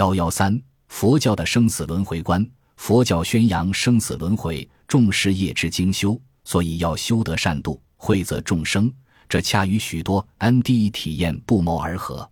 [0.00, 0.58] 幺幺三，
[0.88, 2.42] 佛教的生死轮回观。
[2.78, 8.90] 佛教宣扬生死轮回，重视业之精修，所以要修得善度，惠泽众生。
[9.28, 12.26] 这恰与许多 NDE 体验不谋而合。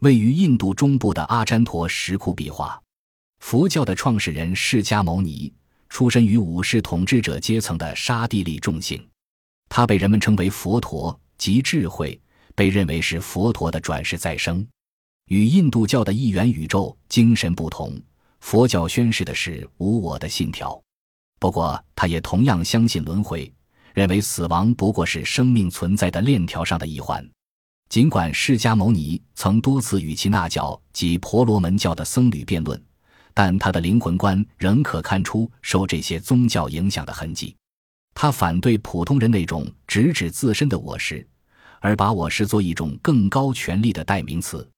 [0.00, 2.80] 位于印度中部的阿占陀石窟壁画，
[3.40, 5.52] 佛教的创始人释迦牟尼
[5.90, 9.06] 出身于武士统治者阶层的沙地利众姓，
[9.68, 12.18] 他被人们称为佛陀，即智慧，
[12.54, 14.66] 被认为是佛陀的转世再生。
[15.32, 17.98] 与印度教的一元宇宙精神不同。
[18.40, 20.78] 佛教宣示的是无我的信条，
[21.40, 23.50] 不过他也同样相信轮回，
[23.94, 27.26] 认为死亡不过是生命存在的链条上的一环。
[27.88, 32.78] 尽管释迦牟尼曾多次与其那教及婆罗门教的僧侣辩论，
[33.32, 37.56] 但他的灵魂观仍可看出受这些宗教影响的痕迹。
[38.12, 41.26] 他反对普通人那种直指自身的我识，
[41.80, 44.68] 而把我视作一种更高权力的代名词。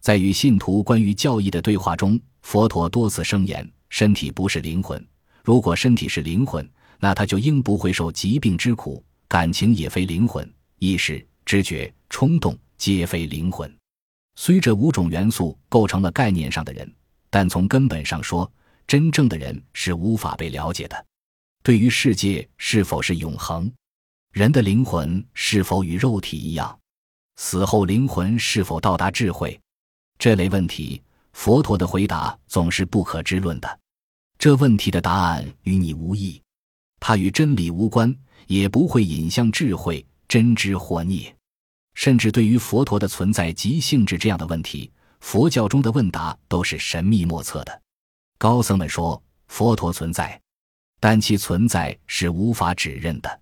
[0.00, 5.04] 在与信徒关于教义的对话中，佛陀多次声言：身体不是灵魂。
[5.42, 10.48] 如果身体是灵魂，那他就应不会受疾病之苦；感情也非灵魂，
[10.78, 13.72] 意识、知觉、冲动皆非灵魂。
[14.36, 16.92] 虽这五种元素构成了概念上的人，
[17.30, 18.50] 但从根本上说，
[18.86, 21.06] 真正的人是无法被了解的。
[21.62, 23.68] 对于世界是否是永恒，
[24.32, 26.78] 人的灵魂是否与肉体一样，
[27.36, 29.58] 死后灵魂是否到达智慧？
[30.18, 33.80] 这类问题，佛陀的回答总是不可知论的。
[34.38, 36.40] 这问题的答案与你无异，
[37.00, 38.14] 它与真理无关，
[38.46, 41.34] 也不会引向智慧、真知或涅。
[41.94, 47.82] 甚至对于佛陀的存在及性质这样的问题，佛教中的问答都是神秘莫测的。
[48.36, 50.38] 高僧们说佛陀存在，
[51.00, 53.40] 但其存在是无法指认的，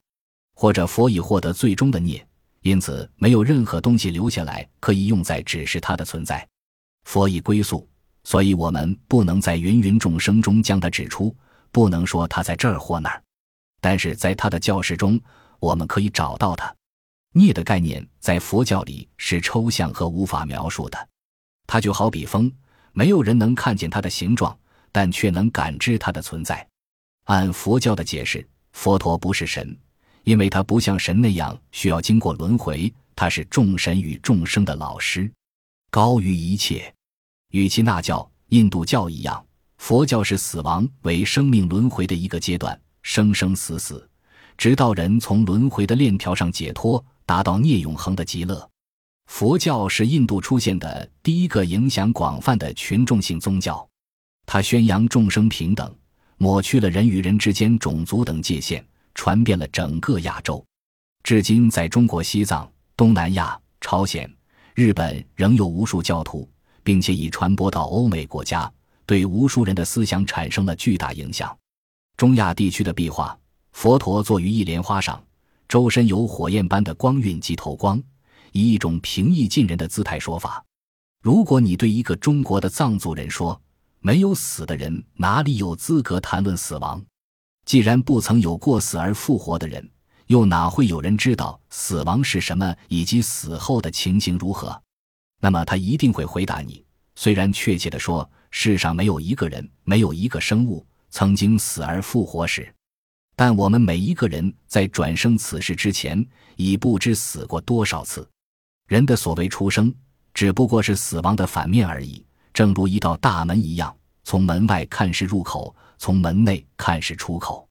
[0.55, 2.25] 或者佛已获得最终的涅，
[2.63, 6.47] 因此没有任何东西留下来可以用在指示他的存在。
[7.05, 7.89] 佛已归宿，
[8.25, 11.35] 所以我们不能在芸芸众生中将他指出，
[11.71, 13.23] 不能说他在这儿或那儿。
[13.81, 15.21] 但是在他的教室中，
[15.61, 16.75] 我们可以找到他。
[17.33, 21.09] 涅的概念在佛教里是抽象和无法描述的，
[21.67, 22.51] 它就好比风，
[22.93, 24.57] 没有人能看见它的形状，
[24.93, 26.65] 但却能感知它的存在。
[27.25, 29.77] 按佛教的解释，佛陀不是神，
[30.23, 35.29] 因为他不像神那样需要经过轮回，他是众神与众生的老师。
[35.91, 36.94] 高于一切，
[37.55, 44.11] 与其那教、印度教一样，佛教是死亡为生命轮回的一个阶段，生生死死，
[44.59, 48.69] 直到人从轮回的链条上解脱，达到涅永恒的极乐。
[49.27, 53.89] 佛教是印度出现的第一个影响广泛的群众性宗教，
[54.47, 55.95] 它宣扬众生平等，
[56.39, 60.67] 抹去了人与人之间种族等界限，传遍了整个亚洲，
[61.23, 64.29] 至今在中国西藏、东南亚、朝鲜。
[64.75, 66.51] 日本仍有无数教徒，
[66.85, 68.73] 并且已传播到欧美国家，
[69.05, 71.57] 对无数人的思想产生了巨大影响。
[72.17, 73.37] 中亚地区的壁画，
[73.73, 75.21] 佛陀坐于一莲花上，
[75.67, 78.01] 周身有火焰般的光晕及透光，
[78.53, 80.65] 以一种平易近人的姿态说法。
[81.21, 83.61] 如果你对一个中国的藏族人说
[83.99, 87.03] ：“没有死的人哪里有资格谈论死亡？
[87.65, 89.89] 既然不曾有过死而复活的人。”
[90.29, 94.83] 又哪会有人知道死亡是什么，以及死后的情形如何？
[95.41, 96.85] 那么他一定会回答你：
[97.15, 102.73] 虽然确切的说，世上没有一个人，没有一个生物曾经死而复活时，
[103.37, 106.25] 但我们每一个人在转生此世之前，
[106.57, 108.29] 已不知死过多少次。
[108.87, 109.95] 人的所谓出生，
[110.33, 113.95] 只不过是死亡的反面而已，正如一道大门一样，
[114.25, 117.69] 从门外看是入口，从门内看是出口。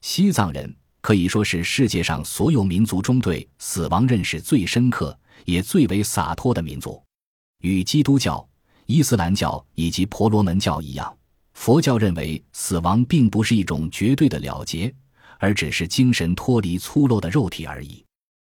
[0.00, 0.74] 西藏人。
[1.00, 7.02] 可以说是世界上所有民族中对死亡认识最深刻也最为洒脱的民族。
[7.62, 8.46] 与基督教、
[8.86, 11.16] 伊斯兰教以及婆罗门教一样，
[11.54, 14.92] 佛教认为死亡并不是一种绝对的了结，
[15.38, 18.04] 而只是精神脱离粗陋的肉体而已，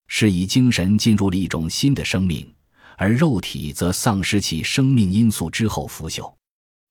[0.08, 2.52] 是以精神进入了一种新的生命，
[2.96, 6.32] 而肉体则丧失其生命因素之后腐朽。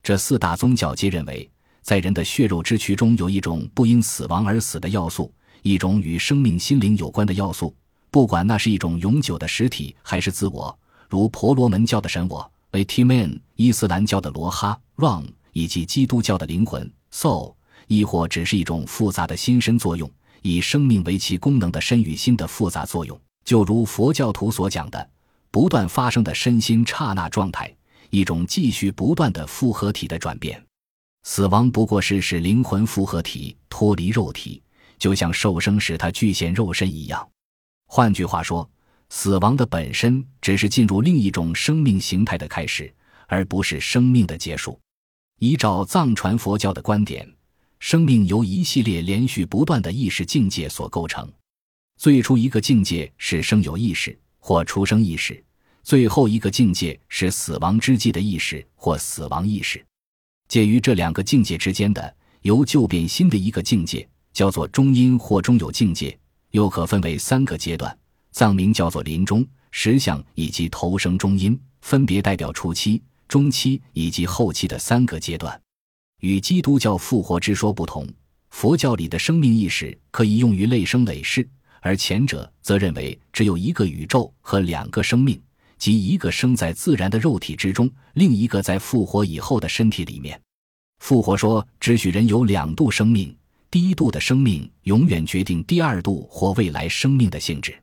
[0.04, 1.50] 这四大宗教皆认为，
[1.82, 5.34] 在人的血肉之躯中有一种不因死亡而死的要素。
[5.66, 7.76] 一种与生命心灵有关的要素，
[8.12, 10.78] 不管那是一种永久的实体还是自我，
[11.10, 17.56] 如婆罗门教的神我 （Atman）、伊斯兰教的罗哈 （Ram） 以及基督教的灵魂 （Soul），
[17.88, 20.08] 亦或只是一种复杂的心身作用，
[20.44, 25.10] 以生命为其功能的身与心的复杂作用，就如佛教徒所讲的
[25.50, 27.76] 不断发生的身心刹那状态，
[28.12, 30.64] 一种继续不断的复合体的转变。
[31.24, 34.62] 死亡不过是使灵魂复合体脱离肉体。
[34.98, 37.28] 就像受生时他具现肉身一样，
[37.88, 38.70] 换句话说，
[39.10, 42.94] 死亡的本身只是进入另一种生命形态的开始，
[43.28, 44.80] 而不是生命的结束。
[45.40, 47.30] 依照藏传佛教的观点，
[47.80, 51.32] 生命由一系列连续不断的意识境界所构成。
[51.98, 55.44] 最初一个境界是生有意识或出生意识，
[55.84, 59.86] 最后一个境界是死亡之际的意识或死亡意识。
[60.48, 66.16] 介于这两个境界之间的，由旧变新的一个境界，叫做中阴或中有境界，
[66.52, 67.98] 又可分为三个阶段，
[68.32, 73.02] 藏名叫做临终、实相以及投生中阴，分别代表初期。
[73.28, 75.60] 中期以及后期的三个阶段，
[76.20, 78.08] 与基督教复活之说不同，
[78.52, 81.50] 佛教里的生命意识可以用于累生累世，
[81.82, 85.42] 而前者则认为只有一个宇宙和两个生命，
[85.80, 90.40] 即一个生在自然的肉体之中，另一个在复活以后的身体里面。
[91.00, 93.36] 复活说只许人有两度生命，
[93.76, 97.78] 第一度的生命永远决定第二度或未来生命的性质，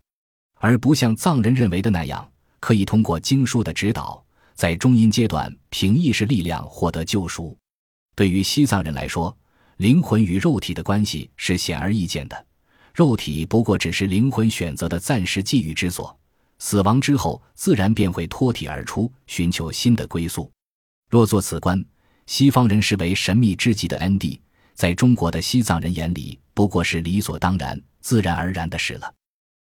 [0.54, 2.26] 而不像藏人认为的那样，
[2.60, 4.24] 可以通过经书的指导。
[4.54, 7.54] 在中阴阶段，凭意识力量获得救赎。
[8.14, 9.36] 对于西藏人来说，
[9.76, 12.46] 灵魂与肉体的关系是显而易见的，
[12.94, 16.18] 肉体不过只是灵魂选择的暂时寄寓之所，
[16.58, 20.50] 死亡之后自然便会脱体而出，寻求新的归宿。
[21.10, 21.84] 若做此观，
[22.24, 24.40] 西方人视为神秘之极的 ND，
[24.74, 29.12] 在中国的西藏人眼里，不过是理所当然、自然而然的事了。